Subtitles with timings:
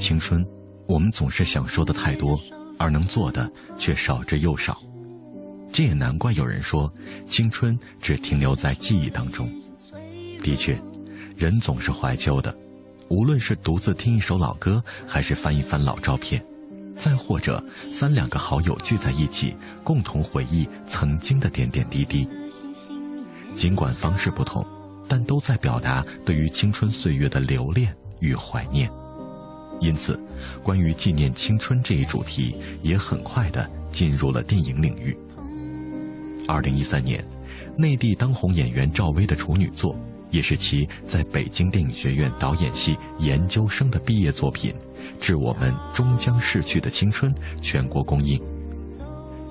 [0.00, 0.44] 青春，
[0.88, 2.40] 我们总是想说的太多，
[2.78, 4.80] 而能做的却少之又少。
[5.70, 6.92] 这也难怪有人说，
[7.26, 9.48] 青春只停留在记忆当中。
[10.42, 10.80] 的确，
[11.36, 12.56] 人总是怀旧的，
[13.08, 16.42] 无论是独自听一首老歌，还是翻一翻老照片，
[16.96, 22.26] 再或者三两个好友聚在一起，共同回忆曾经的点点滴滴。
[23.54, 24.66] 尽管方式不同，
[25.06, 28.90] 但都在表达对于青春岁月的留恋与怀念。
[29.80, 30.18] 因此，
[30.62, 35.16] 关于纪念青春这一主题，也很快的进入了电影领域。
[36.46, 37.24] 二零一三年，
[37.76, 39.96] 内地当红演员赵薇的处女作，
[40.30, 44.72] 也是其在北京电影学院导演系研究生的毕业作品
[45.20, 48.40] 《致我们终将逝去的青春》全国公映。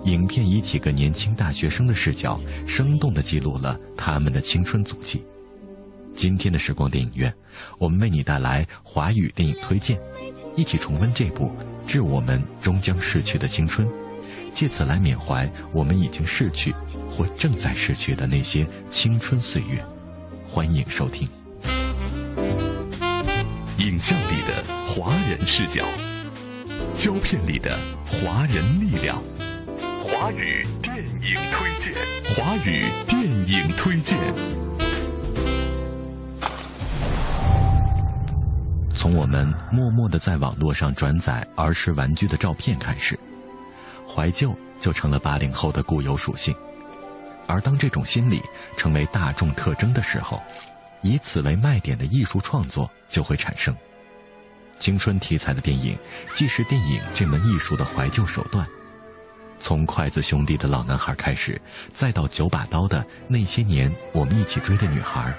[0.05, 5.23] 影片以几个年轻大学生的视角，生动地记录了他们的青春足迹。
[6.19, 7.33] 今天的时光电影院，
[7.77, 9.97] 我们为你带来华语电影推荐，
[10.53, 11.45] 一起重温这部
[11.87, 13.87] 《致我们终将逝去的青春》，
[14.51, 16.75] 借此来缅怀我们已经逝去
[17.09, 19.81] 或正在逝去的那些青春岁月。
[20.45, 21.25] 欢迎收听。
[23.77, 25.85] 影像里的华人视角，
[26.97, 29.23] 胶片里的华人力量。
[30.03, 31.93] 华语电影推荐，
[32.35, 34.17] 华语电影推荐。
[39.09, 43.20] 从我们默默地在网络上转载儿时玩具的照片开始，
[44.08, 46.53] 怀旧就成了八零后的固有属性。
[47.47, 48.39] 而当这种心理
[48.77, 50.39] 成为大众特征的时候，
[51.02, 53.75] 以此为卖点的艺术创作就会产生。
[54.77, 55.97] 青春题材的电影，
[56.36, 58.64] 既是电影这门艺术的怀旧手段。
[59.59, 61.59] 从筷子兄弟的老男孩开始，
[61.95, 65.33] 再到九把刀的那些年我们一起追的女孩，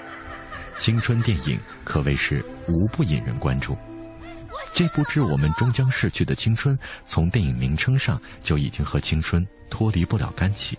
[0.80, 3.76] 青春电影可谓是无不引人关注。
[4.72, 6.76] 这部致我们终将逝去的青春，
[7.06, 10.78] 从电影名称上就已经和青春脱离不了干系。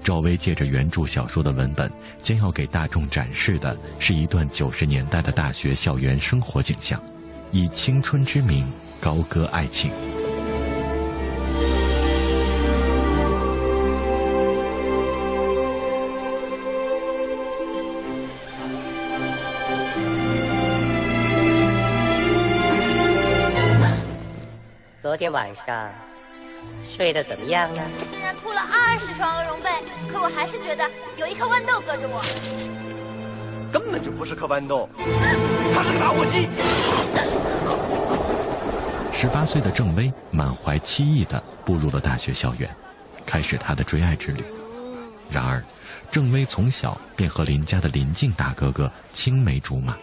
[0.00, 1.90] 赵薇借着原著小说的文本，
[2.22, 7.02] 将要给大众展示的是一段九十年代的大学校园生活景象，
[7.50, 8.64] 以青春之名
[9.00, 9.90] 高歌爱情。
[25.30, 25.90] 晚上
[26.88, 27.82] 睡得怎么样呢？
[28.10, 29.70] 虽然铺了二十床鹅绒被，
[30.12, 32.20] 可我还是觉得有一颗豌豆搁着我。
[33.72, 34.88] 根本就不是颗豌豆，
[35.72, 36.48] 它是个打火机。
[39.12, 42.68] 十八岁的郑薇满怀期意的步入了大学校园，
[43.24, 44.42] 开始她的追爱之旅。
[45.30, 45.62] 然而，
[46.10, 49.96] 郑薇从小便和邻家的林静大哥哥青梅竹马，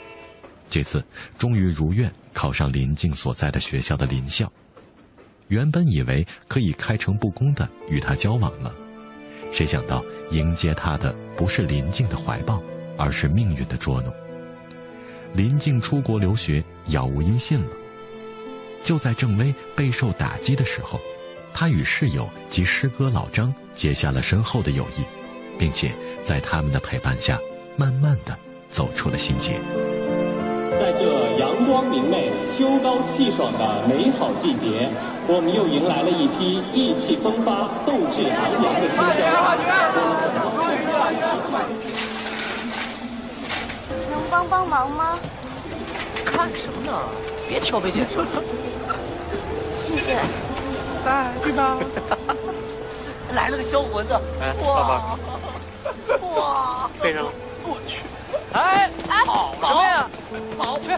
[0.70, 1.04] 这次
[1.38, 4.50] 终于如愿考上林静所在的学校的林校。
[5.48, 8.74] 原本以为可以开诚布公的与他交往了，
[9.52, 12.62] 谁想到迎接他的不是林静的怀抱，
[12.98, 14.14] 而是命运的捉弄。
[15.34, 17.70] 林静出国留学，杳无音信了。
[18.84, 21.00] 就在郑薇备受打击的时候，
[21.54, 25.04] 他与室友及师哥老张结下了深厚的友谊，
[25.58, 25.92] 并且
[26.24, 27.40] 在他们的陪伴下，
[27.76, 28.38] 慢慢的
[28.70, 29.60] 走出了心结。
[30.72, 31.27] 在这
[31.68, 34.90] 光明媚、秋高气爽的美好季节，
[35.28, 39.20] 我们又迎来了一批意气风发、斗志昂扬的新生。
[44.10, 45.20] 能帮帮忙吗？
[46.26, 46.98] 看什么呢？
[47.50, 48.26] 别挑眉拣舌。
[49.76, 50.16] 谢谢。
[51.06, 51.78] 哎，对吧？
[53.34, 54.22] 来了个销魂的，
[54.66, 55.18] 哇！
[56.22, 56.90] 哇！
[57.02, 57.30] 背上了。
[57.64, 58.00] 我去！
[58.54, 60.10] 哎哎，跑什么呀？
[60.58, 60.92] 跑去，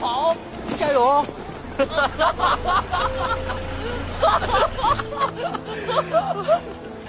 [0.00, 0.36] 跑！
[0.76, 1.24] 加油！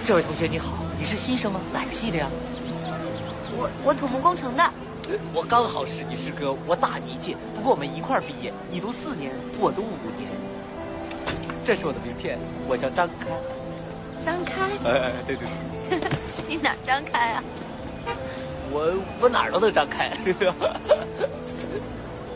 [0.04, 1.60] 这位同学你好，你是新生吗？
[1.72, 2.26] 哪个系的呀？
[3.56, 4.62] 我我土木工程的。
[5.32, 10.28] 我刚好是你师哥，我大你一届，不过我们一块儿毕业，你读四年，我读五年。
[11.64, 13.26] 这是我的名片，我叫张开。
[14.24, 14.64] 张开？
[14.84, 15.48] 哎哎，对对
[15.88, 16.08] 对。
[16.48, 17.42] 你哪张开啊？
[18.70, 20.10] 我我哪儿都能张开。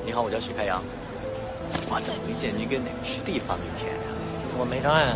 [0.04, 0.82] 你好，我叫许开阳。
[1.88, 4.00] 我怎么没见您跟哪个师弟发名片呀？
[4.58, 5.14] 我没障碍。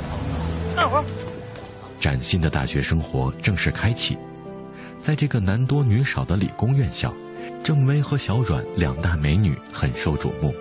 [0.76, 1.04] 干活。
[1.98, 4.16] 崭新的大学生活正式开启，
[5.00, 7.12] 在这个男多女少的理工院校，
[7.64, 10.54] 郑薇和小阮两大美女很受瞩目。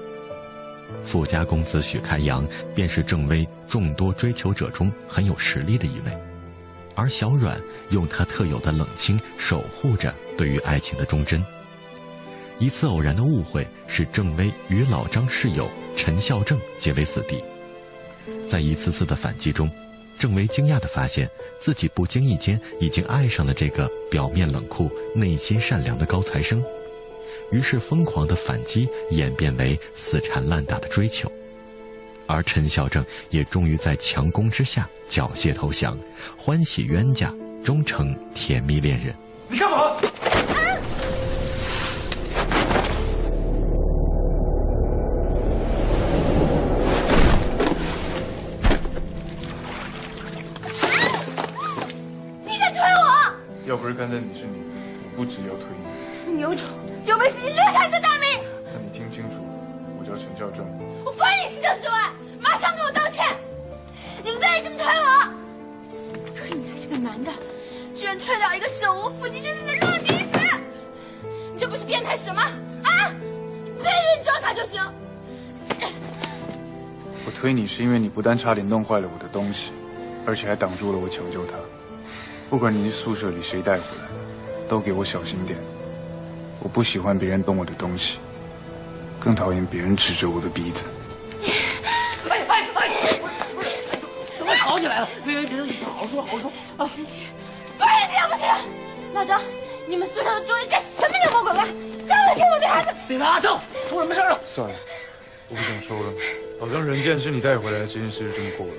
[1.03, 6.17] 富家公子许开阳便是郑薇众多追求者中很有实力的一位，
[6.95, 7.61] 而小阮
[7.91, 11.45] 用她特有的冷清守护着对于爱情的忠贞。
[12.59, 17.43] 一次偶然的误会，使郑薇与老张室友陈孝正结为死敌。
[18.49, 19.69] 在一次次的反击中，
[20.17, 21.29] 郑薇惊讶地发现
[21.59, 26.63] 自己不经意间已经爱上了这个表面冷酷、内心善良的高材生，
[27.51, 31.29] 于是疯狂的反击演变为死缠烂打的追求，
[32.25, 35.97] 而陈孝正也终于在强攻之下缴械投降，
[36.37, 39.13] 欢喜冤家终成甜蜜恋人。
[39.49, 39.97] 你干嘛？
[53.85, 55.67] 不是看在你是女的，我不止要推
[56.25, 56.33] 你。
[56.33, 56.65] 你有种，
[57.05, 58.41] 有本事你留下你的大名！
[58.73, 59.35] 那你听清楚，
[59.99, 60.65] 我叫陈孝正。
[61.05, 62.11] 我罚你十九十万，
[62.41, 63.23] 马上给我道歉！
[64.23, 65.29] 你为什么推我？
[66.33, 67.31] 可你还是个男的，
[67.93, 70.39] 居然推倒一个手无缚鸡之力的弱女子！
[71.53, 73.13] 你这不是变态什么啊？
[73.83, 74.81] 别以为你装傻就行。
[77.23, 79.73] 我推你是因为你不但差点弄坏了我的东西，
[80.25, 81.53] 而且还挡住了我抢救他。
[82.49, 84.07] 不管你是宿舍里谁带回来，
[84.67, 85.57] 都给我小心点。
[86.59, 88.17] 我不喜欢别人动我的东西，
[89.19, 90.83] 更讨厌别人指着我的鼻子。
[92.29, 92.89] 哎哎哎！
[94.37, 95.09] 怎么吵起来了？
[95.25, 96.51] 别别别生气，好好说好好说。
[96.77, 97.27] 不生气，
[97.77, 98.45] 不生气不行！
[99.13, 99.41] 老张，
[99.87, 101.65] 你们宿舍的住人间什么妖魔鬼怪？
[102.07, 102.89] 叫我听我对孩子！
[103.07, 103.57] 别问阿正，
[103.87, 104.39] 出什么事了？
[104.45, 104.75] 算了，
[105.49, 106.13] 我不想说了。
[106.59, 108.73] 老张人见是你带回来的，这件事就这么过了。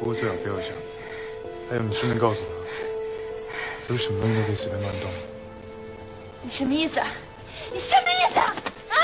[0.00, 0.70] 不过最好不要想。
[1.68, 2.48] 还有，你顺便告诉他。
[3.86, 5.10] 不是什么东西都可以随便乱动。
[6.42, 7.00] 你什么意思？
[7.72, 8.54] 你什么意思啊？
[8.90, 8.96] 啊！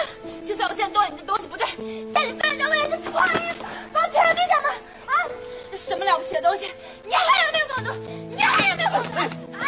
[0.46, 1.66] 就算我现在动了你的东西不对，
[2.12, 3.54] 但你不能让我也是错意
[3.92, 4.68] 把我推到地上吗？
[5.06, 5.12] 啊！
[5.70, 6.66] 这什么了不起的东西？
[7.04, 7.92] 你还有没有风度？
[8.36, 9.18] 你还有没有风度？
[9.56, 9.62] 哎！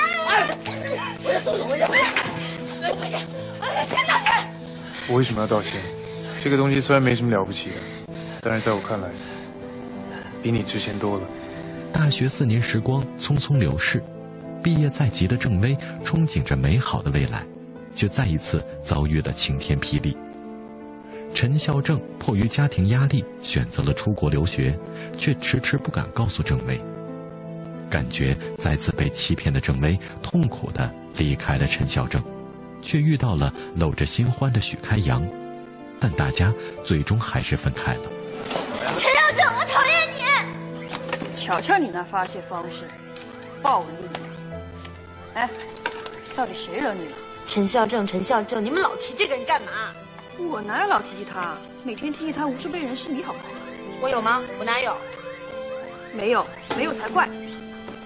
[1.23, 1.87] 我要走走，我要。
[1.87, 3.19] 不行，
[3.61, 4.51] 我要先道歉。
[5.07, 5.81] 我为什么要道歉？
[6.43, 7.77] 这个东西虽然没什么了不起的，
[8.41, 9.09] 但是在我看来，
[10.43, 11.27] 比你值钱多了。
[11.93, 14.03] 大学四年时光匆匆流逝。
[14.63, 17.45] 毕业在即的郑薇憧憬着美好的未来，
[17.95, 20.17] 却再一次遭遇了晴天霹雳。
[21.33, 24.77] 陈孝正迫于家庭压力选择了出国留学，
[25.17, 26.81] 却迟迟不敢告诉郑薇。
[27.89, 32.23] 感觉再次被欺骗的郑薇痛苦地离开了陈孝正，
[32.83, 35.27] 却遇到了搂着新欢的许开阳，
[35.99, 36.53] 但大家
[36.85, 38.03] 最终还是分开了。
[38.99, 41.37] 陈孝正，我讨厌你！
[41.37, 42.87] 瞧瞧你那发泄方式，
[43.63, 44.30] 暴力！
[45.35, 45.49] 哎，
[46.37, 47.13] 到底谁惹你了？
[47.47, 49.73] 陈孝正，陈孝正，你们老提这个人干嘛？
[50.39, 51.57] 我哪有老提起他？
[51.85, 53.41] 每天提起他，无数被人是你好吗？
[54.01, 54.43] 我有吗？
[54.59, 54.97] 我哪有？
[56.13, 56.47] 没有，
[56.77, 57.29] 没有才怪。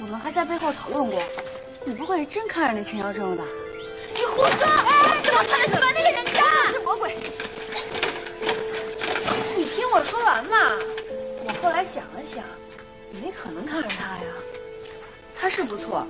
[0.02, 1.22] 我们还在背后讨论过，
[1.84, 3.44] 你不会是真看上那陈孝正了吧？
[4.14, 4.66] 你胡说！
[4.66, 6.72] 哎，怎么可能喜欢那个人家？
[6.72, 7.16] 是魔鬼！
[9.56, 10.56] 你听我说完嘛。
[11.46, 12.44] 我后来想了想，
[13.22, 14.22] 没可能看上他呀。
[15.36, 16.06] 他是不错。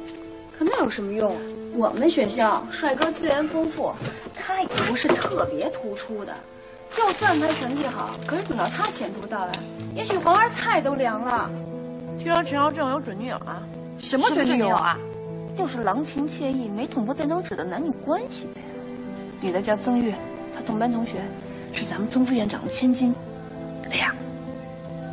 [0.59, 1.37] 可那有什么用？
[1.77, 3.93] 我们学校帅哥资源丰富，
[4.35, 6.33] 他也不是特别突出的。
[6.93, 9.53] 就算他成绩好，可是等到他前途到来，
[9.95, 11.51] 也许黄花菜都凉了。
[12.17, 13.63] 听说陈孝正有准女友啊？
[13.99, 14.97] 什么准女友啊？
[15.59, 18.61] 就是郎情妾意、没捅破电灯纸的男女关系呗。
[19.41, 20.15] 女的叫曾玉，
[20.55, 21.25] 她同班同学，
[21.73, 23.13] 是咱们曾副院长的千金。
[23.91, 24.15] 哎呀，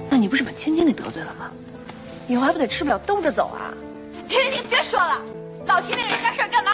[0.07, 1.49] 那你不是把千金给得罪了吗？
[2.27, 3.73] 以后还不得吃不了兜着走啊？
[4.31, 4.63] 停停停！
[4.69, 5.21] 别说了，
[5.65, 6.71] 老提那个人家事儿干嘛？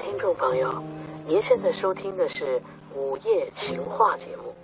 [0.00, 0.82] 听众朋友，
[1.26, 2.62] 您现在收听的是
[2.94, 4.54] 午夜情话节目。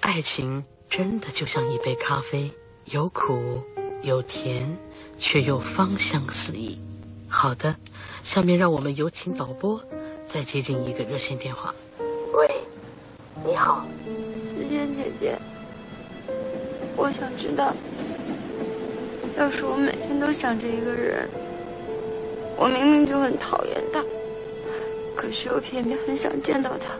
[0.00, 2.50] 爱情真的就像一杯咖啡，
[2.86, 3.62] 有苦
[4.02, 4.76] 有甜，
[5.16, 6.76] 却又芳香四溢。
[7.28, 7.76] 好的，
[8.24, 9.80] 下面让我们有请导播
[10.26, 11.72] 再接进一个热线电话。
[12.34, 12.50] 喂，
[13.44, 13.86] 你好，
[14.50, 15.38] 子娟姐姐，
[16.96, 17.72] 我想知道。
[19.38, 21.28] 要是我每天都想着一个人，
[22.56, 24.04] 我明明就很讨厌他，
[25.14, 26.92] 可是又偏偏很想见到他。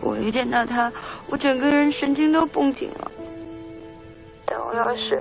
[0.00, 0.92] 我一见到他，
[1.28, 3.10] 我整个人神经都绷紧了。
[4.46, 5.20] 但我要是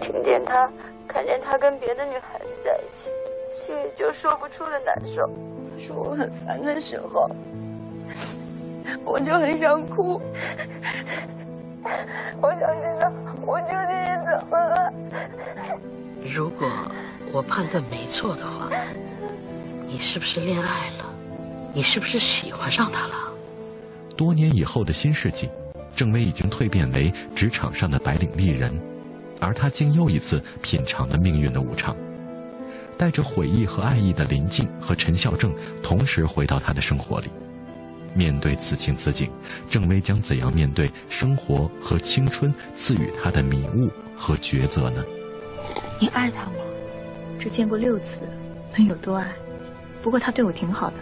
[0.00, 0.70] 听见他、
[1.08, 3.10] 看见他跟别的女孩子在一起，
[3.52, 5.28] 心里就说不出的难受。
[5.78, 7.28] 说我很烦的时候，
[9.04, 10.20] 我就很想哭。
[12.40, 13.12] 我想知道
[13.44, 13.75] 我就。
[16.26, 16.68] 如果
[17.32, 18.68] 我判断没错的话，
[19.86, 21.04] 你是不是恋爱了？
[21.72, 23.14] 你是不是喜欢上他了？
[24.16, 25.48] 多年以后的新世纪，
[25.94, 28.72] 郑薇已经蜕变为职场上的白领丽人，
[29.40, 31.94] 而他竟又一次品尝了命运的无常。
[32.98, 37.28] 带着悔意和爱意的林静和陈孝正同时回到他的生活里。
[38.14, 39.30] 面对此情此景，
[39.68, 45.04] 郑薇将怎样面对生活和青春赐予他的迷雾和抉择呢？
[45.98, 46.58] 你爱他吗？
[47.38, 48.22] 只见过六次，
[48.76, 49.32] 能有多爱？
[50.02, 50.96] 不过他对我挺好的，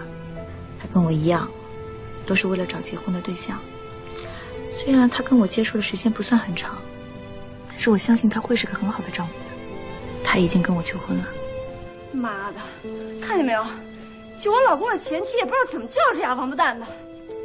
[0.81, 1.49] 他跟我一样，
[2.27, 3.59] 都是为了找结婚的对象。
[4.71, 6.79] 虽然他跟我接触的时间不算很长，
[7.69, 9.51] 但是我相信他会是个很好的丈夫的。
[10.23, 11.25] 他已经跟我求婚了。
[12.13, 12.59] 妈的，
[13.21, 13.65] 看见没有？
[14.39, 16.87] 就我老公的前妻也不知道怎么叫这俩王八蛋的。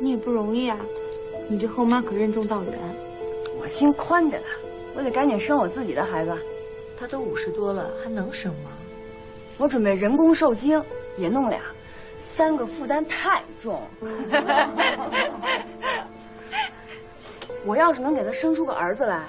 [0.02, 0.78] 你也不容易啊，
[1.48, 2.74] 你这后妈可任重道远。
[3.62, 4.46] 我心宽着呢，
[4.96, 6.36] 我得赶紧生我自己的孩子。
[7.00, 8.72] 他都五十多了，还能生吗？
[9.58, 10.84] 我准备人工受精，
[11.18, 11.62] 也弄俩，
[12.20, 13.82] 三个负担太重。
[17.66, 19.24] 我要是能给他生出个儿子来，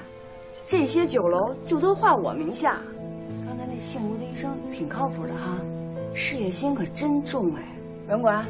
[0.66, 2.80] 这些酒楼就都划我名下。
[3.46, 5.56] 刚才那姓吴的医生挺靠谱的哈，
[6.14, 7.62] 事业心可真重哎。
[8.08, 8.44] 文管，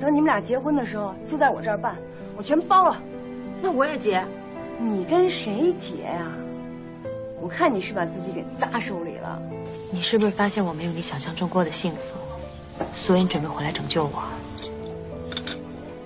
[0.00, 1.96] 等你们俩结婚的时候就在我这儿办，
[2.36, 3.00] 我全包了。
[3.60, 4.24] 那我也结。
[4.80, 6.26] 你跟谁结呀？
[7.48, 9.40] 我看你是把自己给砸手里了。
[9.90, 11.98] 你是不是发现我没有你想象中过的幸福，
[12.92, 14.22] 所以你准备回来拯救我？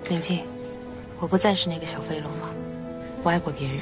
[0.09, 0.45] 宁静，
[1.19, 2.49] 我不再是那个小飞龙了。
[3.25, 3.79] 我爱过别人。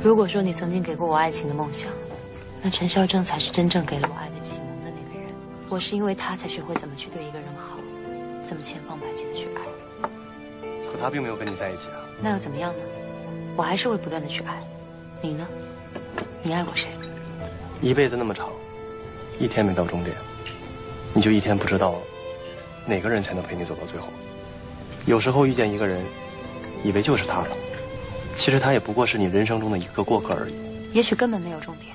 [0.00, 1.90] 如果说你曾经给过我爱情的梦想，
[2.62, 5.34] 那陈孝正才是真正给了我爱的启蒙的那个人。
[5.68, 7.78] 我是因为他才学会怎么去对一个人好，
[8.44, 10.08] 怎么千方百计的去爱。
[10.84, 11.98] 可他并没有跟你在一起啊。
[12.22, 12.78] 那又怎么样呢？
[13.56, 14.60] 我还是会不断的去爱。
[15.20, 15.44] 你呢？
[16.46, 16.88] 你爱过谁？
[17.82, 18.52] 一辈子那么长，
[19.40, 20.16] 一天没到终点，
[21.12, 22.00] 你就一天不知道
[22.86, 24.10] 哪个人才能陪你走到最后。
[25.06, 26.04] 有时候遇见一个人，
[26.84, 27.48] 以为就是他了，
[28.36, 30.54] 其实他也不过是你人生中的一个过客而已。
[30.92, 31.92] 也许根本没有终点，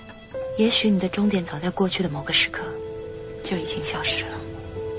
[0.58, 2.66] 也许你的终点早在过去的某个时刻
[3.46, 4.32] 就已经消失了。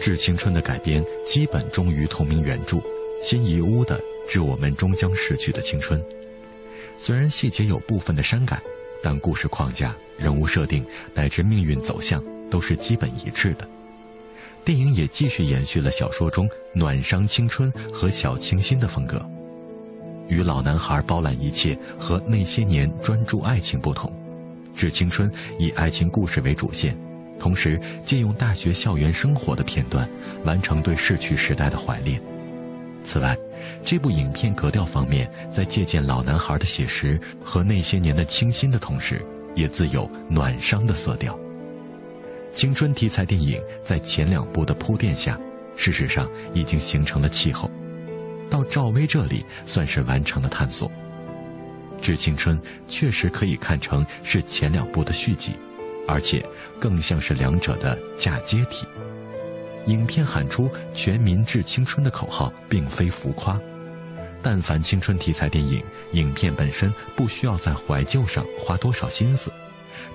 [0.03, 2.81] 《致青春》的改编基本忠于同名原著，
[3.23, 6.01] 辛夷坞的《致我们终将逝去的青春》，
[6.97, 8.59] 虽然细节有部分的删改。
[9.03, 13.69] 但故事框架、人物设定乃至命运走向都是基本一致的。
[14.65, 19.21] 电影也继续延续了小说中暖伤青春和小清新的风格。
[20.29, 24.11] 与老男孩包揽一切和那些年专注爱情不同，
[24.79, 26.97] 《致青春》以爱情故事为主线，
[27.41, 30.09] 同时借用大学校园生活的片段，
[30.45, 32.23] 完成对逝去时代的怀恋。
[33.05, 33.37] 此外，
[33.83, 41.39] 这部影片格调方面，在借鉴老男孩的写实和那些年的清新的同时，也自有暖伤的色调。
[42.53, 45.39] 青春题材电影在前两部的铺垫下，
[45.77, 47.71] 事实上已经形成了气候。
[48.51, 50.89] 到赵薇这里，算是完成了探索。
[52.05, 55.53] 《致青春》确实可以看成是前两部的续集，
[56.07, 56.45] 而且
[56.79, 58.87] 更像是两者的嫁接体。
[59.87, 63.61] 影片喊出“全民致青春”的口号，并非浮夸。
[64.41, 69.51] 但凡青春题材电影，影片本身不需要在怀旧上花多少心思，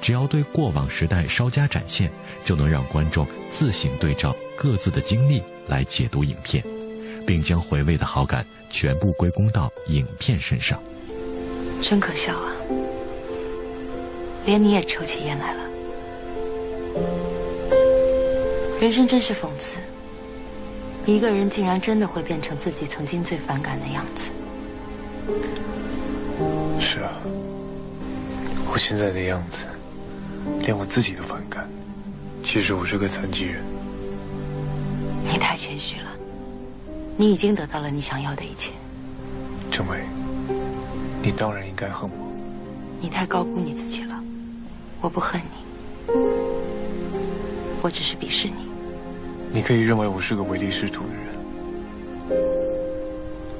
[0.01, 2.11] 只要对过往时代稍加展现，
[2.43, 6.63] 就能让观众自行对照各自的经历来解读影片，
[7.25, 10.81] 并将回味的好感全部归功到影片身上。
[11.81, 12.51] 真可笑啊！
[14.45, 15.66] 连你也抽起烟来了。
[18.79, 19.77] 人生真是讽刺，
[21.05, 24.29] 一个人竟然真的会变成自己曾经最反感的样子。
[26.79, 27.11] 是啊，
[28.71, 29.65] 我现在的样子，
[30.59, 31.67] 连我自己都反感。
[32.43, 33.63] 其实我是个残疾人。
[35.25, 36.11] 你太谦虚了，
[37.17, 38.71] 你已经得到了你想要的一切。
[39.71, 39.97] 郑伟，
[41.23, 42.15] 你当然应该恨我。
[43.01, 44.23] 你太高估你自己了，
[45.01, 46.13] 我不恨你，
[47.81, 48.66] 我只是鄙视你。
[49.51, 52.41] 你可以认为我是个唯利是图的人，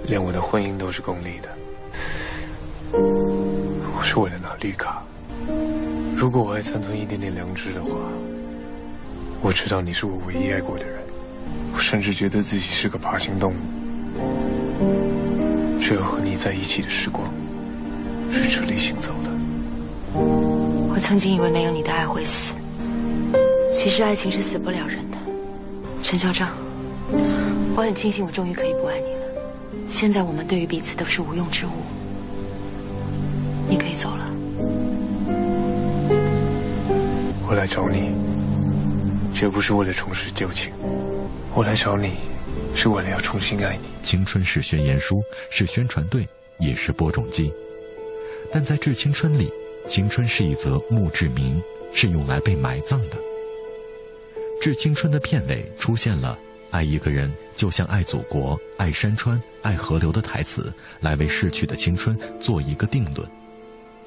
[0.06, 1.50] 连我的婚姻都是功利的，
[2.94, 5.04] 我是为了拿绿卡。
[6.16, 7.98] 如果我还残存一点点良知的话，
[9.42, 10.96] 我知道你是我唯一爱过的人，
[11.74, 13.56] 我甚至觉得自己是个爬行动物。
[15.80, 17.28] 只有和你在一起的时光
[18.32, 19.32] 是直立行走的。
[20.90, 22.54] 我曾经以为没有你的爱会死，
[23.74, 25.18] 其实爱情是死不了人的。
[26.08, 26.56] 陈校长，
[27.76, 29.26] 我很庆幸我终于可以不爱你了。
[29.90, 31.70] 现在我们对于彼此都是无用之物。
[33.68, 34.26] 你可以走了。
[37.46, 38.14] 我来找你，
[39.34, 40.72] 绝不是为了重拾旧情。
[41.54, 42.14] 我来找你，
[42.74, 43.90] 是为了要重新爱你。
[44.02, 46.26] 青春是宣言书，是宣传队，
[46.60, 47.54] 也是播种机。
[48.50, 49.52] 但在《致青春》里，
[49.86, 51.62] 青春是一则墓志铭，
[51.92, 53.18] 是用来被埋葬的。
[54.60, 56.38] 《致青春》的片尾出现了
[56.72, 63.28] “爱一个人就像爱祖国、爱山川、爱河流”的台词，来为逝去的青春做一个定论。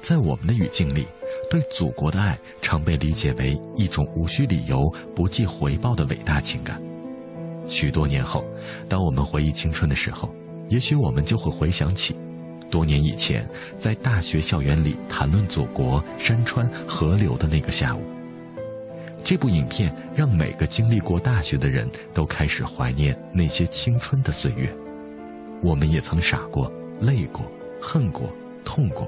[0.01, 1.05] 在我们的语境里，
[1.49, 6.81] 对祖国的爱常被理解为一种无需理由、不计回报的伟大情感。
[7.67, 8.43] 许多年后，
[8.89, 10.33] 当我们回忆青春的时候，
[10.69, 12.15] 也许我们就会回想起。
[12.69, 18.01] 多年以前，在大学校园里谈论祖国山川河流的那个下午，
[19.23, 24.73] 这部影片让每个经历过大学的人都开始怀念那些青春的岁月。
[25.61, 27.45] 我们也曾傻过、累过、
[27.79, 28.33] 恨过、
[28.65, 29.07] 痛过，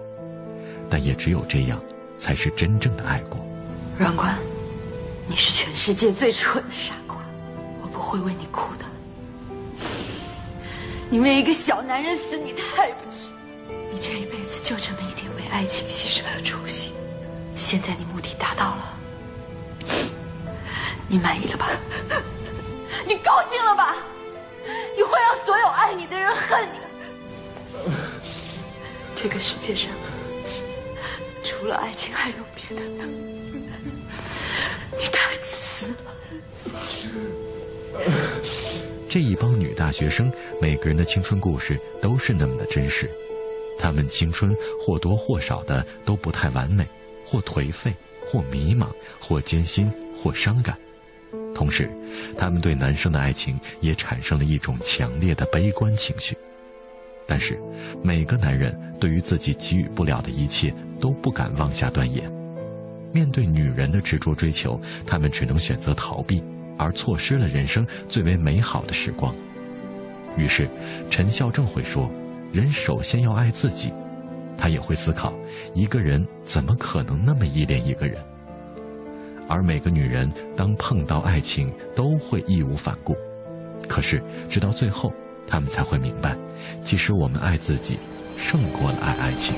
[0.90, 1.82] 但也只有这样，
[2.20, 3.44] 才是真正的爱过。
[3.98, 4.38] 阮官，
[5.28, 7.18] 你是全世界最蠢的傻瓜，
[7.82, 8.86] 我不会为你哭的。
[11.10, 13.28] 你为一个小男人死，你太不值。
[13.92, 16.92] 你这一辈子就这么一点为爱情牺牲的初心，
[17.56, 18.98] 现在你目的达到了，
[21.08, 21.70] 你满意了吧？
[23.08, 23.96] 你高兴了吧？
[24.96, 26.80] 你会让所有爱你的人恨你。
[29.16, 29.92] 这个世界上
[31.44, 33.04] 除了爱情还有别的呢？
[34.98, 35.96] 你太自私了。
[39.10, 43.10] 这一帮女大学生，每个人的青春故事都是那么的真实。
[43.78, 46.88] 她们青春或多或少的都不太完美，
[47.26, 47.94] 或颓废，
[48.26, 48.88] 或迷茫，
[49.20, 50.78] 或艰辛，或伤感。
[51.54, 51.90] 同时，
[52.38, 56.36] 他们对男生的爱情也产生了一种强烈的悲观情绪。
[57.26, 57.60] 但是，
[58.04, 62.32] 每个男人对于自己给予不了的一切都不敢妄下断言。
[63.12, 66.44] 面对女人的执着追求，他们只能选择逃避，
[66.78, 69.34] 而错失了人生最为美好的时光。
[70.36, 70.68] 于是，
[71.10, 72.10] 陈孝正会说。
[72.52, 73.92] 人首先要爱自己，
[74.58, 75.34] 他也会思考，
[75.74, 78.24] 一个人怎么可能那么依恋一个人？
[79.50, 83.14] 而每个女人当碰到爱情都会义无反顾，
[83.88, 85.12] 可是直到最后，
[85.46, 86.36] 她们才会明白，
[86.82, 88.00] 其实我们爱自己，
[88.38, 89.54] 胜过了爱爱情。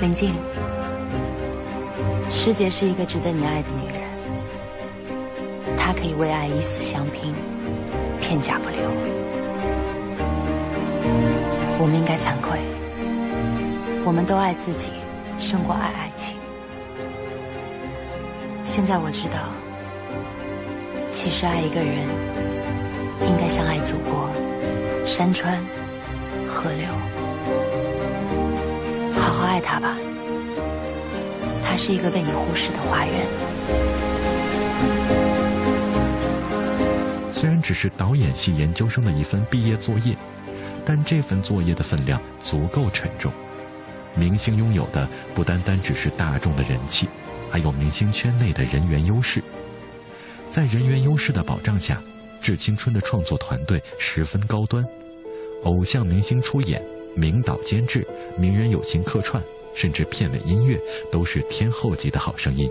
[0.00, 0.34] 林静，
[2.30, 7.34] 师姐是一个值得你爱的女人，她可以为爱以死相拼，
[8.20, 8.78] 片甲不留。
[11.78, 12.58] 我们应该惭愧，
[14.04, 14.92] 我们都爱自己，
[15.38, 16.36] 胜过爱爱情。
[18.64, 19.50] 现在我知道，
[21.10, 22.06] 其实爱一个人，
[23.26, 24.30] 应该像爱祖国，
[25.04, 25.58] 山川，
[26.46, 26.86] 河流。
[29.14, 29.96] 好好爱他吧，
[31.70, 33.24] 他是一个被你忽视的花园。
[37.30, 40.16] 虽然只是导演系研究生的一份毕业作业，
[40.84, 43.32] 但这份作业的分量足够沉重。
[44.16, 47.08] 明星拥有的不单单只是大众的人气，
[47.48, 49.40] 还有明星圈内的人员优势。
[50.48, 52.02] 在人员优势的保障下，
[52.44, 54.84] 《致青春》的创作团队十分高端，
[55.62, 56.82] 偶像明星出演。
[57.14, 58.04] 名导监制，
[58.36, 59.40] 名人友情客串，
[59.74, 60.80] 甚至片尾音乐
[61.10, 62.68] 都是天后级的好声音。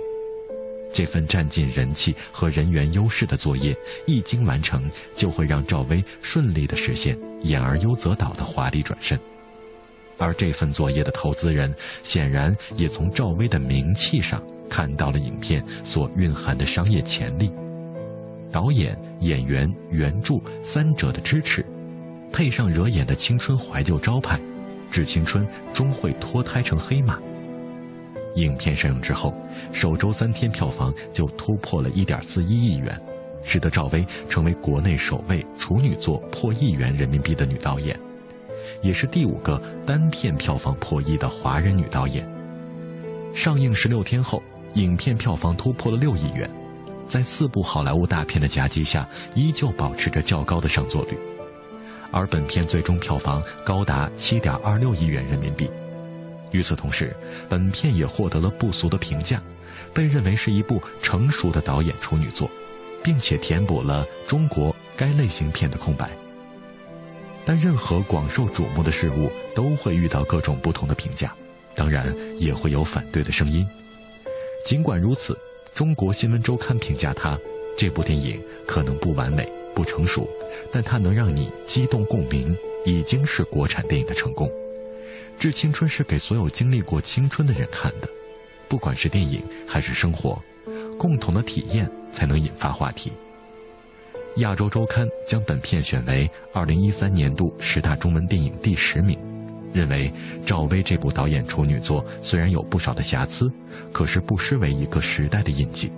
[0.91, 9.19] 这份占尽人气和人员优势的作业一经完成，就会让赵薇顺利的实现“演而优则导”的华丽转身。
[10.17, 17.51] 而这份作业的投资人显然也从赵薇的名气上看到了影片所蕴含的商业潜力。
[18.51, 21.63] 导演、演员、原著三者的支持。
[22.31, 24.37] 配上惹眼的青春怀旧招牌，
[24.89, 27.19] 《致青春》终会脱胎成黑马。
[28.35, 29.33] 影片上映之后，
[29.71, 32.99] 首周三天票房就突破了一点四一亿元，
[33.43, 37.99] 使得赵薇成为国内首位处女作破亿元人民币的女导演，
[38.81, 42.27] 也是第五个单片票房破亿的华人女导演。
[43.33, 44.41] 上映十六天后，
[44.75, 46.49] 影片票房突破了六亿元，
[47.07, 51.17] 在四部好莱坞大片的夹击下，依旧保持着较高的上座率。
[52.11, 55.69] 而本片最终票房高达七点二六亿元人民币。
[56.51, 57.15] 与此同时，
[57.47, 59.41] 本片也获得了不俗的评价，
[59.93, 62.49] 被认为是一部成熟的导演处女作，
[63.03, 66.09] 并且填补了中国该类型片的空白。
[67.45, 71.33] 但任何广受瞩目的事物都会遇到各种不同的评价，
[71.75, 73.67] 当然也会有反对的声音。
[74.65, 75.37] 尽管如此，
[75.73, 77.37] 中国新闻周刊评价它：
[77.77, 80.29] 这部电影可能不完美、不成熟，
[80.71, 84.49] 但它能让你激动共鸣，已经是国产电影的成功。
[85.37, 88.09] 致青春是给所有经历过青春的人看的，
[88.67, 90.41] 不管是电影还是生活，
[90.97, 93.11] 共同的体验才能引发话题。
[94.35, 99.17] 亚洲周刊将本片选为二零一三年度十大中文电影第十名，
[99.73, 100.11] 认为
[100.45, 103.51] 赵薇这部导演处女作虽然有不少的瑕疵，
[103.91, 105.91] 可是不失为一个时代的印记。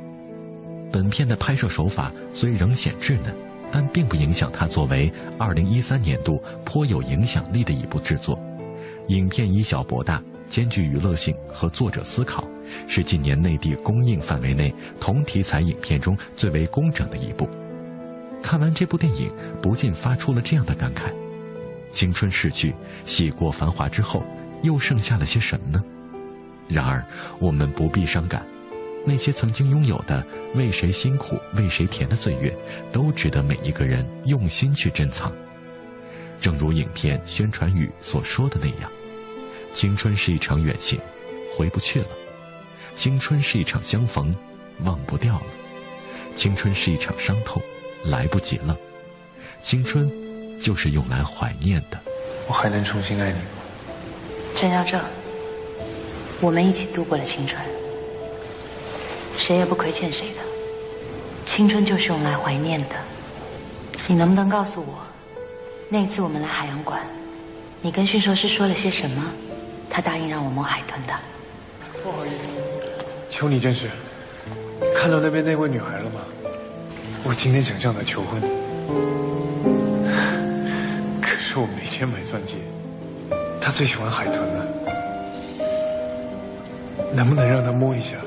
[0.91, 3.35] 本片的拍摄手法虽仍显稚嫩，
[3.71, 8.39] 但并不影响它作为二零一三年度颇有影响力的一部制作。
[9.07, 12.47] 影片以小博大，兼具娱乐性和作者思考，
[12.87, 17.49] 是近年内地公映范围内同题材影片中最为工整的一部。
[18.43, 19.31] 看完这部电影，
[19.61, 21.11] 不禁发出了这样的感慨：
[21.91, 22.73] 青春逝去，
[23.05, 24.23] 洗过繁华之后，
[24.63, 25.83] 又剩下了些什么呢？
[26.67, 27.03] 然而，
[27.39, 28.45] 我们不必伤感，
[29.05, 32.55] 那些曾经拥有的为谁辛苦为谁甜的岁月，
[32.91, 35.31] 都值得每一个人用心去珍藏。
[36.39, 38.91] 正如影片宣传语所说的那样
[39.73, 40.99] ：“青春是一场远行，
[41.55, 42.07] 回不去了；
[42.93, 44.35] 青春是一场相逢，
[44.83, 45.45] 忘不掉了；
[46.35, 47.61] 青春是一场伤痛。”
[48.05, 48.75] 来不及了，
[49.61, 50.11] 青春
[50.59, 51.99] 就是用来怀念的。
[52.47, 53.45] 我还能重新爱你吗？
[54.55, 54.99] 郑耀正，
[56.41, 57.63] 我们一起度过了青春，
[59.37, 60.35] 谁也不亏欠谁的。
[61.45, 62.95] 青春就是用来怀念的。
[64.07, 64.99] 你能不能告诉我，
[65.89, 67.01] 那次我们来海洋馆，
[67.81, 69.23] 你跟驯兽师说了些什么？
[69.89, 71.13] 他答应让我摸海豚的。
[72.03, 72.57] 不好意思，
[73.29, 73.89] 求你件事，
[74.95, 76.21] 看到那边那位女孩了吗？
[77.23, 78.41] 我今天想向她求婚，
[81.21, 82.55] 可是我没钱买钻戒。
[83.61, 84.67] 她最喜欢海豚了，
[87.13, 88.17] 能不能让她摸一下，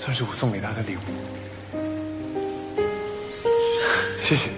[0.00, 1.00] 算是我送给他的礼物？
[4.18, 4.50] 谢谢。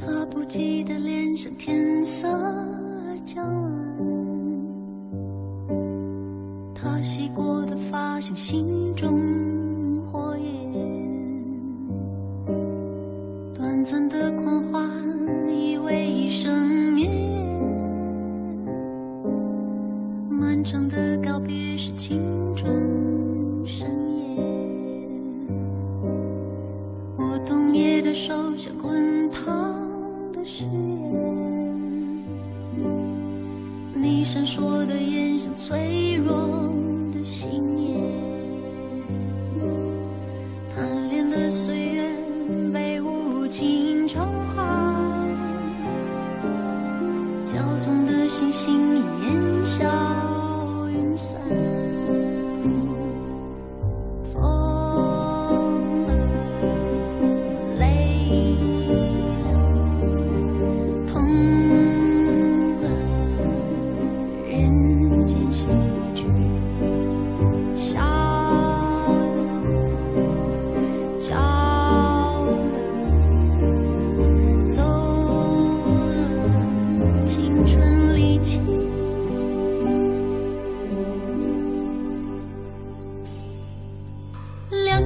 [0.00, 2.26] 他不记得脸上天色
[3.24, 3.46] 将
[3.98, 4.08] 晚，
[6.74, 8.81] 他洗过的发像星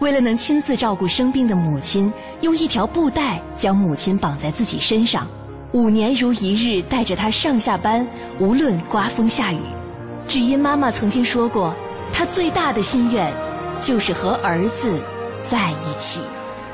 [0.00, 5.26] 为了能亲自照顾生病的母亲，用一条布带将母亲绑在自己身上，
[5.72, 8.06] 五年如一日带着她上下班，
[8.38, 9.58] 无论刮风下雨。
[10.28, 11.74] 只因妈妈曾经说过，
[12.12, 13.32] 她最大的心愿
[13.82, 15.02] 就是和儿子
[15.48, 16.20] 在一起。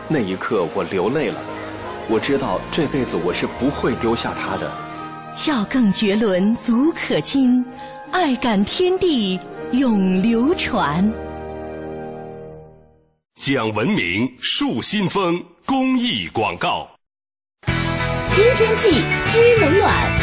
[0.07, 1.41] 那一刻，我流泪了。
[2.11, 4.71] 我知道这辈子我是不会丢下他的。
[5.35, 7.65] 孝更绝伦足可惊，
[8.11, 9.41] 爱感天地
[9.73, 11.11] 永流传。
[13.35, 16.89] 讲文明树新风公益广告。
[18.31, 20.21] 听天气知冷暖。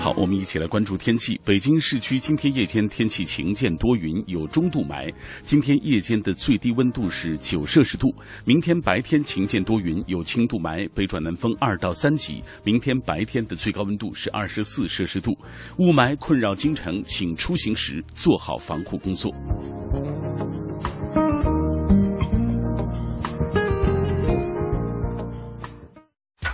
[0.00, 1.40] 好，我们一起来关注天气。
[1.46, 5.10] 北京市区今天夜间天气晴见多云，有中度霾。
[5.44, 8.14] 今天夜间的最低温度是九摄氏度。
[8.44, 12.44] 明天白天晴见多云，有轻度霾，北转南风二到三级。
[12.64, 15.32] 明天白天的最高温度是二十四摄氏度。
[15.78, 19.34] 雾霾困扰京城，请出行时做好防护工作。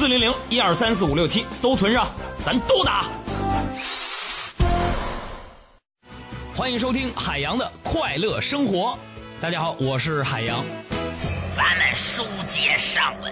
[0.00, 2.10] 四零零一二三四五六七都存上，
[2.42, 3.04] 咱都打。
[6.56, 8.98] 欢迎收听海洋的快乐生活。
[9.42, 10.64] 大家好，我是海洋。
[11.54, 13.30] 咱们书接上文，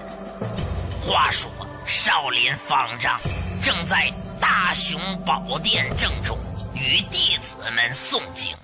[1.01, 1.51] 话说
[1.87, 3.19] 少林方丈
[3.63, 6.37] 正在大雄宝殿正中
[6.75, 8.55] 与弟子们诵经，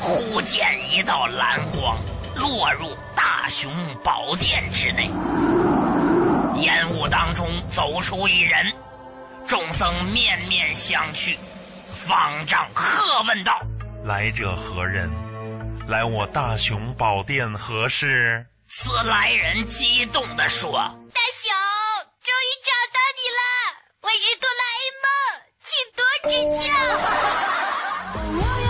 [0.00, 1.98] 忽见一道蓝光
[2.34, 3.70] 落入大雄
[4.02, 5.10] 宝殿之内。
[6.56, 8.72] 烟雾当中走出一人，
[9.46, 11.36] 众僧面面相觑。
[12.06, 13.60] 方丈喝问道
[14.04, 15.10] ：“来者何人？
[15.88, 20.72] 来我大雄宝殿何事？”此来人激动地说
[21.12, 21.52] ：“大雄，
[22.22, 23.40] 终于找到你了！
[24.02, 25.06] 我是哆啦 A 梦，
[25.64, 26.34] 请多指
[26.66, 26.68] 教。”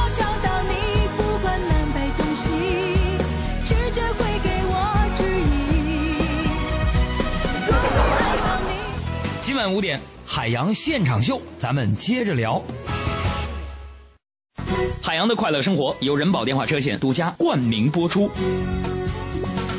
[9.55, 12.61] 今晚五点，海洋现场秀，咱们接着聊。
[15.01, 18.29] 海洋的快乐生活由人保电话车险独家冠名播出。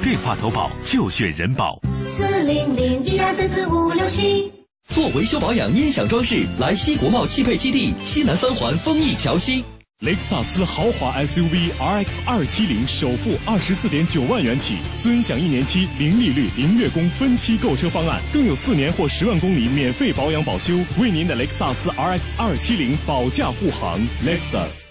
[0.02, 1.78] 电话投保就选人保。
[2.08, 4.50] 四零零一二三四五六七。
[4.88, 9.66] 做维修保养、音响装饰，来西国贸汽配基地西南三环丰益桥西。
[10.02, 24.06] 雷克萨斯豪华 SUV RX 二七零首付二十四点九万元起，尊享一年期零利率、零月供分期购车方案，更有四年或十万公里免费保养保修，为您的雷克萨斯 RX 二七零保驾护航。
[24.26, 24.84] Lexus。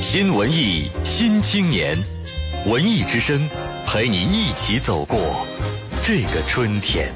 [0.00, 1.94] 新文艺新青年，
[2.66, 3.46] 文艺之声
[3.86, 5.46] 陪你一起走过
[6.02, 7.12] 这个春天。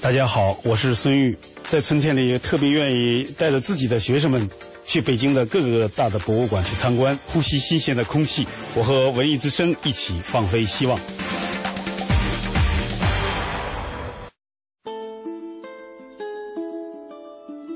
[0.00, 1.36] 大家好，我是孙玉，
[1.68, 4.48] 在春天里特别愿意带着自己的学生们
[4.84, 8.46] 去北京的各个大的博物馆去参观，呼吸新鲜的空气。
[8.76, 10.96] 我和文艺之声一起放飞希望。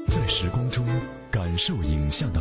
[0.08, 0.86] 在时光中
[1.28, 2.40] 感受影像的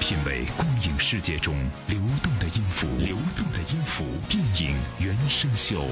[0.00, 1.54] 品味光影世界中
[1.86, 4.02] 流动的音符，流动的音符。
[4.30, 5.82] 电影原声秀，《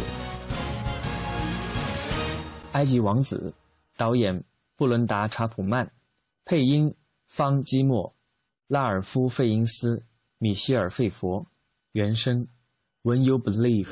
[2.73, 3.55] 埃及王子》，
[3.99, 4.42] 导演
[4.77, 5.92] 布伦达·查普曼，
[6.44, 6.92] 配音。
[7.29, 8.16] 方基莫、
[8.68, 10.03] 拉尔夫·费因斯、
[10.38, 11.44] 米歇尔·费佛，
[11.92, 12.47] 原声
[13.03, 13.88] 《When You Believe》。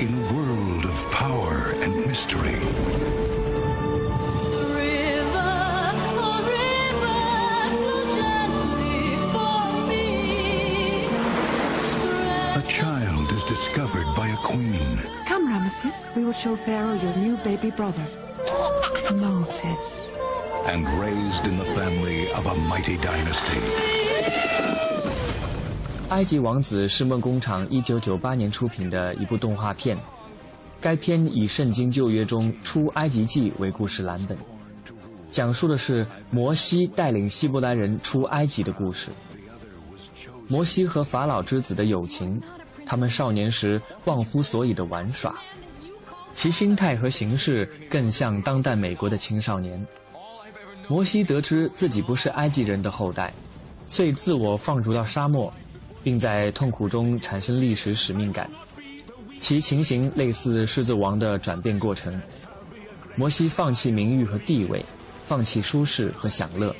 [0.00, 2.58] In a world of power and mystery.
[12.70, 14.96] Child is discovered by a queen.
[15.26, 18.04] Come, Ramesses, we will show Pharaoh your new baby brother,
[19.12, 20.16] Moses.
[20.68, 23.58] and raised in the family of a mighty dynasty.
[26.12, 29.98] 《埃及王子》是梦工厂1998年出品的一部动画片，
[30.80, 34.38] 该片以圣经旧约中出埃及记为故事蓝本，
[35.32, 39.08] 讲述的是摩西带领希伯来人出埃及的故事。
[40.46, 42.40] 摩西和法老之子的友情，
[42.90, 45.32] 他们少年时忘乎所以的玩耍，
[46.32, 49.86] 其心态和形式更像当代美国的青少年。
[50.88, 53.32] 摩西得知自己不是埃及人的后代，
[53.86, 55.54] 遂自我放逐到沙漠，
[56.02, 58.50] 并在痛苦中产生历史使命感。
[59.38, 62.20] 其情形类似狮子王的转变过程。
[63.14, 64.84] 摩西放弃名誉和地位，
[65.24, 66.74] 放弃舒适和享乐，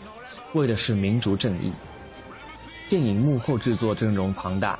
[0.55, 1.70] 为的是民族正义。
[2.88, 4.77] 电影幕后制作阵容庞大，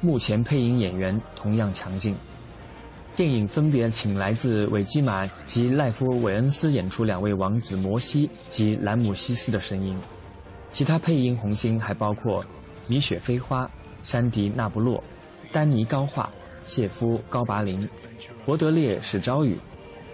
[0.00, 2.14] 目前配音演员同样强劲。
[3.16, 9.96] 电影分别请来自韦基玛及赖夫·韦恩斯演出两位王子摩西及兰姆西斯的声音，
[10.70, 12.44] 其他配音红星还包括
[12.86, 13.70] 米雪菲花、
[14.02, 15.02] 山迪纳布洛、
[15.50, 16.30] 丹尼高化、
[16.64, 17.88] 谢夫高拔林、
[18.44, 19.58] 伯德烈史昭宇、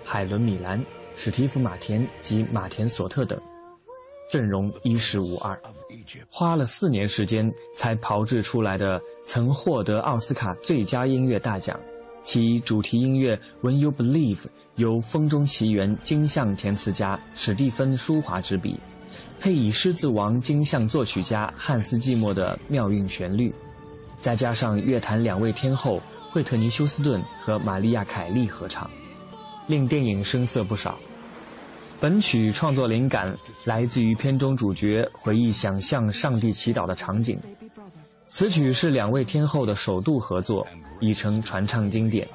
[0.04, 0.80] 海伦米兰、
[1.16, 3.36] 史蒂夫马田及马田索特等，
[4.32, 5.60] 阵容一时无二。
[6.30, 11.78] 花了四年时间才炮制出来的，曾获得奥斯卡最佳音乐大奖。
[12.22, 14.36] 其主题音乐《When You Believe》
[14.76, 18.80] 由《风中奇缘》金像填词家史蒂芬·舒华执笔，
[19.38, 23.54] 配以《狮子王》金像作曲家汉斯·季默的妙韵旋律，
[24.18, 28.90] 再加上乐坛两位天后惠特尼·休斯顿和玛丽亚·凯莉合唱，
[29.66, 30.98] 令电影声色不少。
[32.02, 33.32] 本曲创作灵感
[33.64, 37.38] 来自于片中主角回忆想象上帝祈祷的场景。
[38.28, 40.66] 此曲是两位天后的首度合作，
[40.98, 42.26] 已成传唱经典。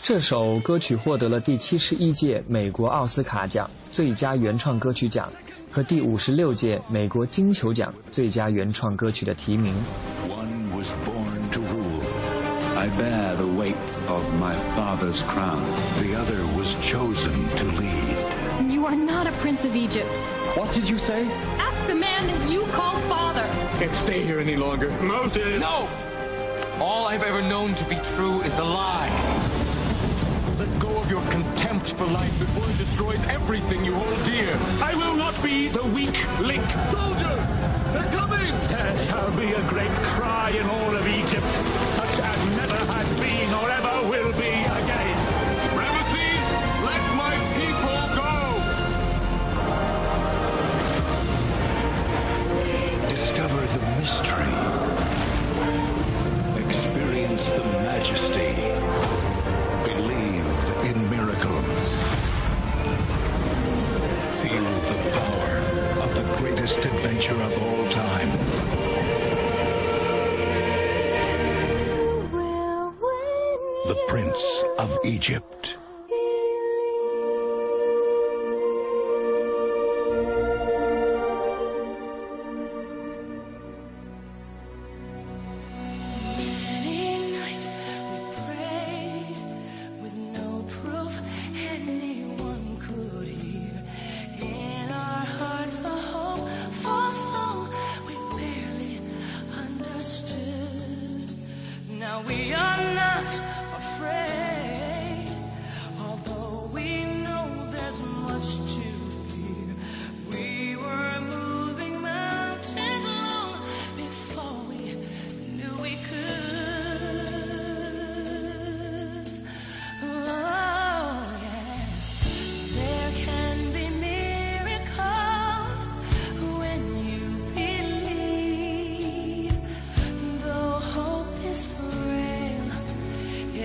[0.00, 5.28] 这首歌曲获得了第七十一届美国奥斯卡奖最佳原创歌曲奖
[5.68, 9.74] 和第五十六届美国金球奖最佳原创歌曲的提名。
[12.80, 13.76] I bear the weight
[14.08, 15.62] of my father's crown.
[16.02, 18.72] The other was chosen to lead.
[18.72, 20.16] You are not a prince of Egypt.
[20.56, 21.30] What did you say?
[21.58, 23.46] Ask the man that you call father.
[23.78, 24.90] Can't stay here any longer.
[25.02, 25.60] Moses!
[25.60, 25.90] No!
[26.80, 29.69] All I've ever known to be true is a lie.
[30.60, 34.58] Let go of your contempt for life before it destroys everything you hold dear.
[34.84, 36.62] I will not be the weak link.
[36.92, 37.48] Soldiers!
[37.94, 38.52] They're coming!
[38.68, 41.46] There shall be a great cry in all of Egypt,
[41.96, 45.16] such as never has been or ever will be again.
[45.80, 46.44] Ramesses,
[46.84, 48.36] let my people go!
[53.08, 54.52] Discover the mystery.
[56.66, 58.79] Experience the majesty.
[66.74, 68.30] Greatest adventure of all time.
[73.86, 75.76] The Prince of Egypt.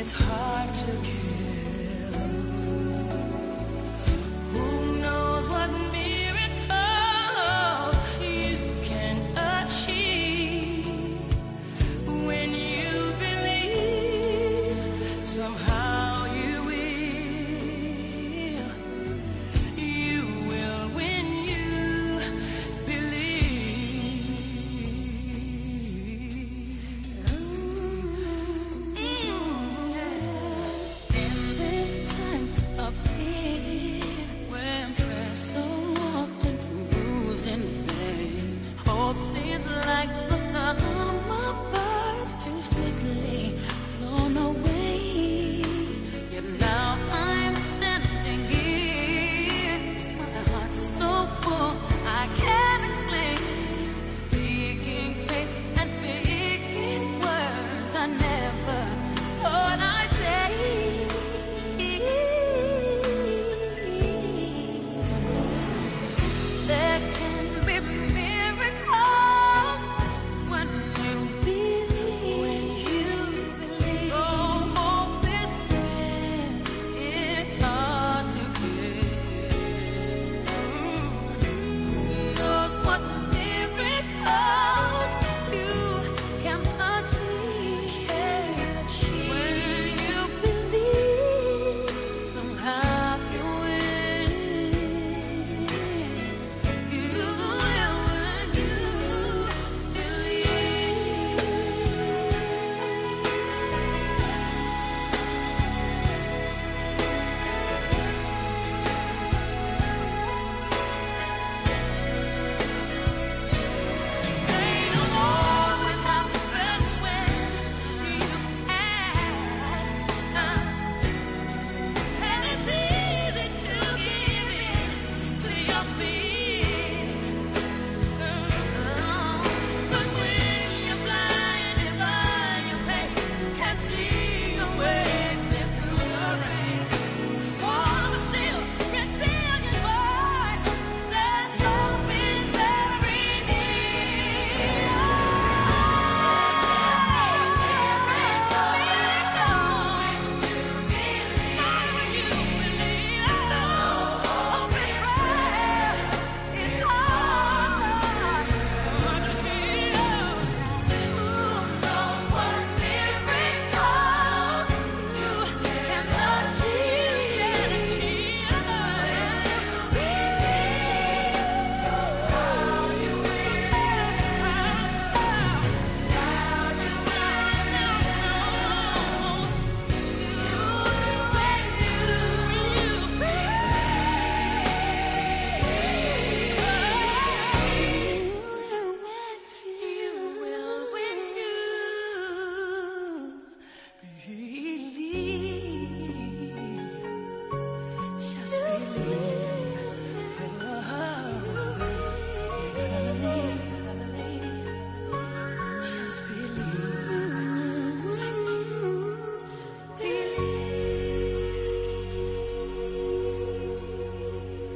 [0.06, 1.75] it's hard to kiss.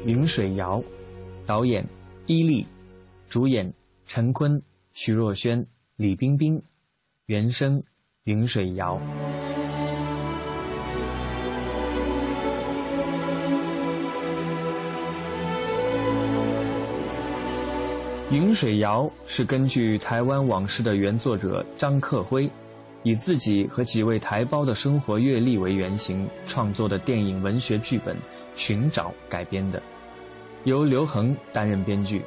[0.10, 0.80] 云水谣》，
[1.46, 1.86] 导演
[2.26, 2.66] 伊利，
[3.28, 3.72] 主演
[4.08, 4.60] 陈坤、
[4.92, 5.64] 徐若瑄、
[5.98, 6.60] 李冰冰，
[7.28, 7.80] 原声
[8.24, 8.96] 《云水谣》。
[18.36, 22.50] 《云水谣》是根据台湾往事的原作者张克辉，
[23.04, 28.16] 以自己和几位台胞的生活阅历为原型创作的电影文学剧本
[28.56, 29.80] 《寻找》改编的，
[30.66, 32.24] 由刘恒担任编剧。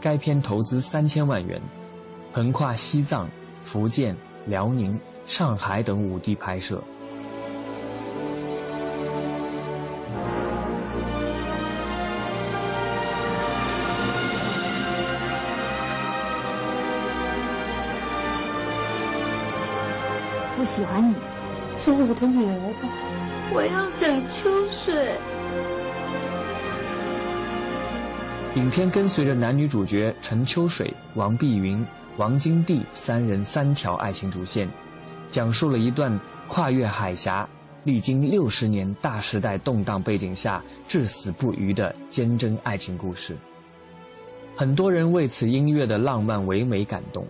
[0.00, 1.60] 该片投资三千万元，
[2.32, 3.28] 横跨西藏、
[3.62, 4.14] 福建、
[4.44, 6.82] 辽宁、上海等五地拍摄。
[20.58, 21.14] 我喜欢你，
[21.78, 22.86] 是我的女儿子。
[23.52, 25.18] 我要等秋水。
[28.56, 31.84] 影片跟随着男女主角陈秋水、王碧云、
[32.16, 34.66] 王金娣三人三条爱情主线，
[35.30, 37.46] 讲述了一段跨越海峡、
[37.84, 43.36] 历经六十年大时代动荡背景下至死不渝的坚贞爱情故事。
[44.56, 47.26] 很多人为此音乐的浪漫唯美感动。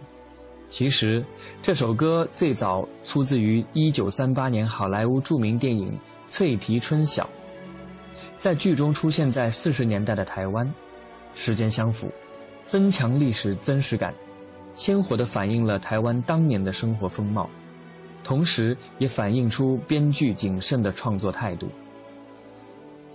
[0.68, 1.24] 其实，
[1.60, 5.88] 这首歌最早出自于1938年好莱坞著名电影
[6.30, 7.24] 《翠提春晓》。
[8.38, 10.72] 在剧中出现在40年代的台湾，
[11.34, 12.10] 时间相符，
[12.66, 14.14] 增强历史真实感，
[14.74, 17.48] 鲜活地反映了台湾当年的生活风貌，
[18.24, 21.68] 同时也反映出编剧谨慎的创作态度。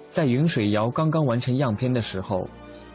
[0.09, 2.47] 在《云水谣》刚刚完成样片的时候，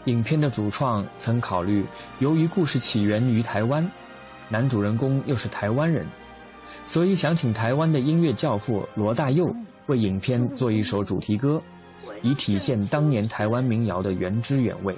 [0.04, 1.84] 影片的主创曾考虑，
[2.18, 3.88] 由于故事起源于台湾。
[4.48, 6.06] 男主人公又是台湾人，
[6.86, 9.52] 所以想请台湾的音乐教父罗大佑
[9.86, 11.60] 为影片做一首主题歌，
[12.27, 14.97] 以体现当年台湾民谣的原汁原味。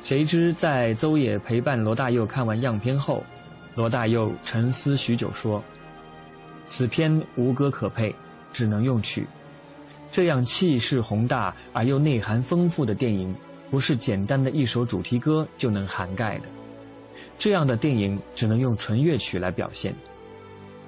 [0.00, 3.22] 谁知在邹野陪伴罗大佑看完样片后，
[3.74, 5.62] 罗大佑沉思许久说
[6.64, 8.14] ：“此片无歌可配，
[8.52, 9.26] 只能用曲。
[10.10, 13.34] 这样气势宏大而又内涵丰富的电影，
[13.70, 16.48] 不是简单的一首主题歌就能涵盖的。”
[17.36, 19.94] 这样的电影只能用纯乐曲来表现，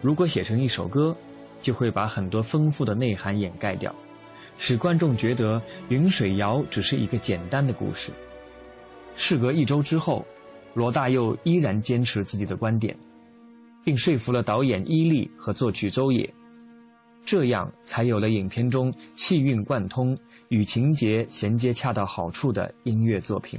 [0.00, 1.14] 如果写成一首歌，
[1.60, 3.94] 就会把很多丰富的内涵掩盖掉，
[4.58, 5.56] 使观众觉得
[5.88, 8.10] 《云水谣》只是一个简单的故事。
[9.14, 10.26] 事隔一周之后，
[10.74, 12.94] 罗大佑依然坚持自己的观点，
[13.84, 16.28] 并说服了导演伊利和作曲周野，
[17.24, 23.58] 这样才有了影片中气韵贯通、与情节衔接恰到好处的音乐作品。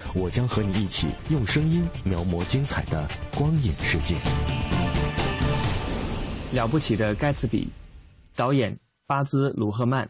[0.13, 4.15] 我将和你一起用声音描摹精彩的光影世界。
[6.51, 7.71] 了不起的盖茨比，
[8.35, 10.09] 导演巴兹·鲁赫曼，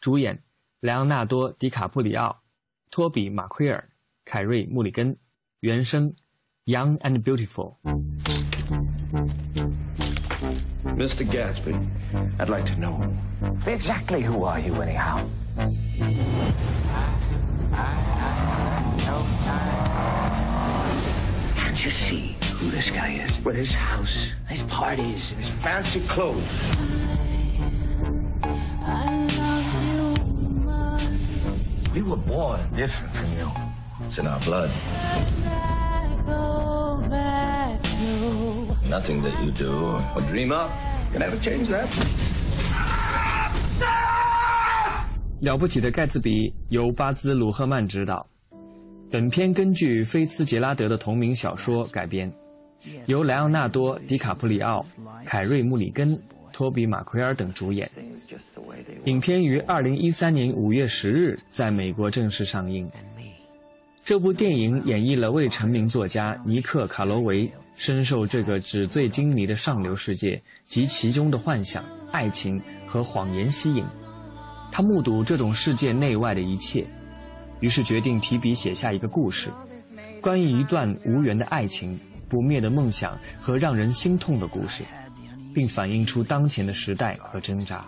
[0.00, 0.42] 主演
[0.80, 2.42] 莱昂纳多·迪卡布里奥、
[2.90, 3.88] 托比·马奎尔、
[4.24, 5.16] 凯瑞·穆里根，
[5.60, 6.14] 原声
[6.72, 7.76] 《Young and Beautiful》。
[10.94, 11.24] Mr.
[11.24, 11.74] Gatsby,
[12.38, 13.00] I'd like to know
[13.64, 15.20] exactly who are you, anyhow?
[21.55, 23.39] Can't you see who this guy is?
[23.43, 26.75] With his house, his parties, and his fancy clothes.
[31.93, 33.51] We were born different from you.
[34.05, 34.69] It's in our blood.
[38.89, 39.73] Nothing that you do
[40.15, 40.71] or dream up
[41.11, 41.87] can ever change that.
[45.41, 48.25] 了不起的盖茨比由巴兹·鲁赫曼执导，
[49.12, 52.32] 本片根据菲茨杰拉德的同名小说改编，
[53.04, 54.82] 由莱昂纳多·迪卡普里奥、
[55.26, 56.18] 凯瑞·穆里根、
[56.50, 57.86] 托比·马奎尔等主演。
[59.04, 62.90] 影片于二零一三年五月十日在美国正式上映。
[64.02, 73.84] 这部电影演绎了未成名作家尼克·卡罗维深受这个纸醉金迷的上流世界及其中的幻想、爱情和谎言吸引。
[74.72, 76.86] 他目睹这种世界内外的一切，
[77.62, 79.50] 于是决定提笔写下一个故事，
[80.20, 81.98] 关于一段无缘的爱情、
[82.28, 84.82] 不灭的梦想和让人心痛的故事，
[85.54, 87.78] 并反映出当前的时代和挣扎。《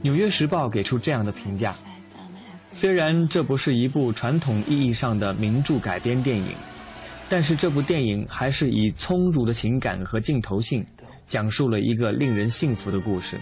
[0.00, 1.74] 纽约时报》给出这样的评价：
[2.72, 6.52] 虽然这不是一部传统意义上的名著改编电影，
[7.28, 10.82] 但是这部电影还是以充足的情感和镜头性，
[11.26, 13.38] 讲述了一个令人信服的故事。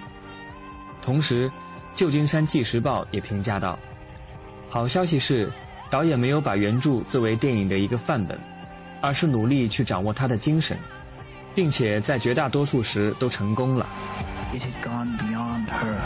[1.00, 1.48] 同时，
[1.94, 3.78] 旧金山纪时报也评价道
[4.68, 5.50] ：“好消息是，
[5.88, 8.38] 导演没有把原著作为电影的一个范本，
[9.00, 10.76] 而是努力去掌握它的精神，
[11.54, 13.86] 并且在绝大多数时都成功了。”
[14.52, 15.96] It had gone beyond her.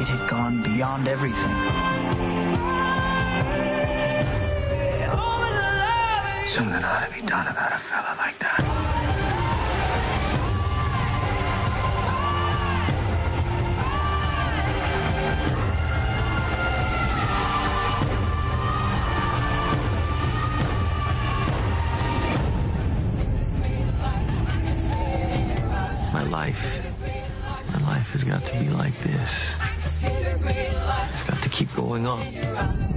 [0.00, 1.54] It had gone beyond everything.
[6.48, 9.15] Something ought to be done about a fella like that.
[26.46, 29.56] Life, my life has got to be like this.
[30.04, 32.95] It's got to keep going on.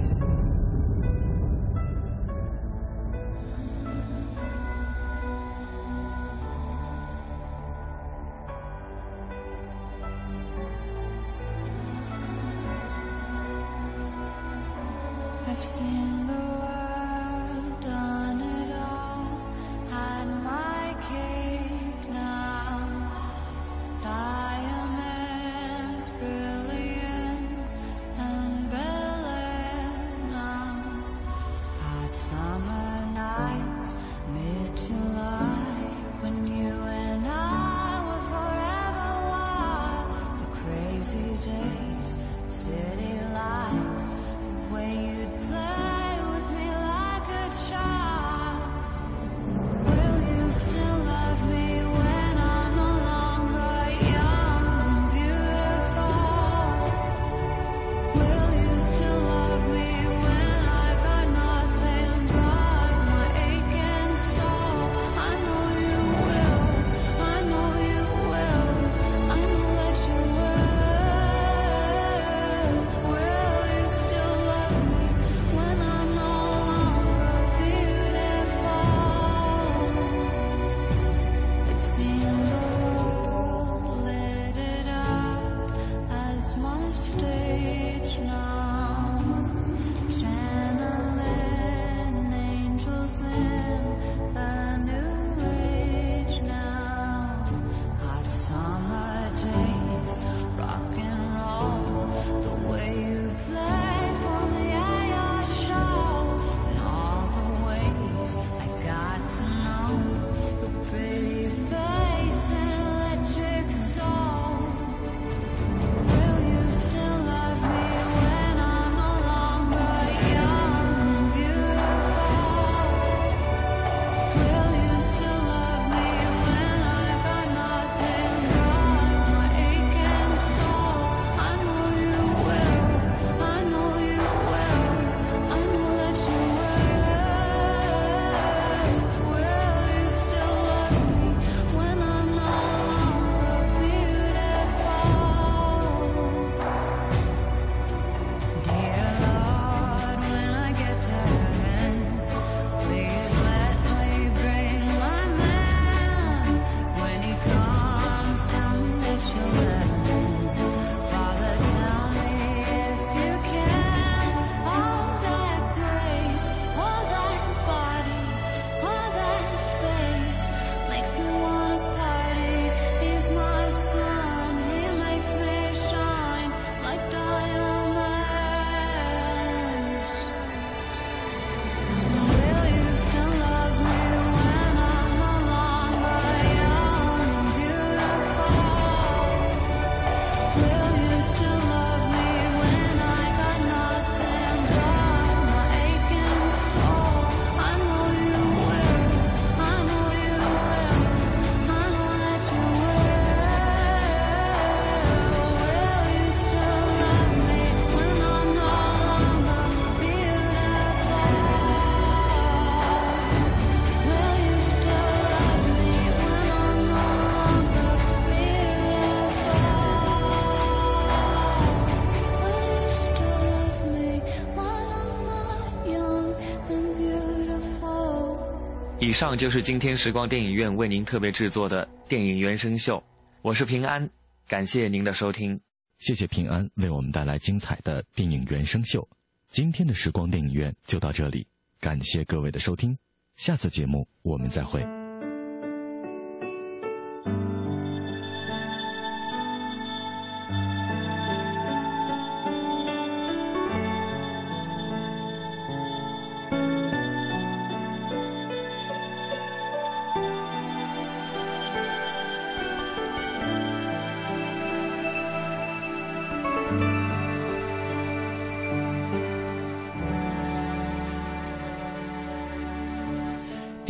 [229.20, 233.04] 上就是今天时光电影院为您特别制作的电影原声秀，
[233.42, 234.08] 我是平安，
[234.48, 235.60] 感谢您的收听，
[235.98, 239.06] 谢谢平安为我们带来精彩的电影原声秀。
[239.50, 241.46] 今天的时光电影院就到这里，
[241.78, 242.96] 感谢各位的收听，
[243.36, 244.99] 下次节目我们再会。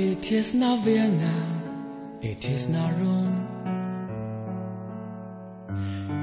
[0.01, 1.37] It is not Vienna,
[2.23, 3.37] it is not Rome.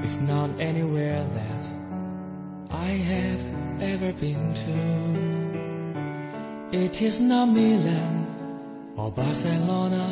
[0.02, 1.70] It's not anywhere that
[2.72, 3.40] I have
[3.80, 4.80] ever been to.
[6.76, 8.26] It is not Milan
[8.96, 10.08] or Barcelona.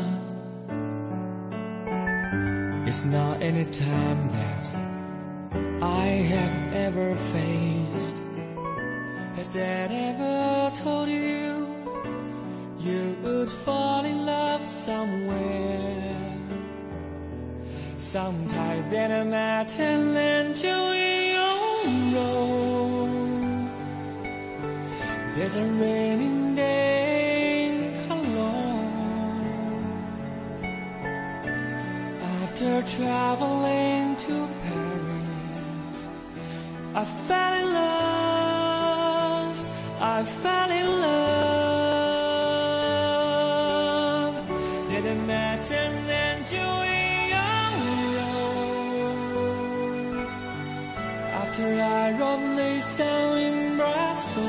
[2.87, 4.71] It's not any time that
[5.83, 8.23] I have ever faced.
[9.35, 11.66] Has Dad ever told you?
[12.87, 16.37] You would fall in love somewhere.
[17.97, 20.78] Sometime then I met and you
[21.09, 21.78] in your
[22.16, 23.70] road.
[25.34, 27.74] There's a raining day in
[28.07, 28.97] Cologne.
[32.43, 34.34] After traveling to
[34.64, 35.99] Paris,
[36.95, 39.57] I fell in love.
[40.01, 40.95] I fell in love.
[52.97, 54.47] Song in Brussels,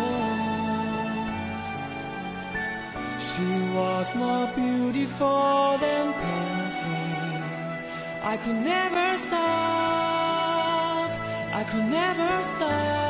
[3.27, 7.43] she was more beautiful than painting.
[8.23, 11.09] I could never stop.
[11.59, 13.06] I could never stop.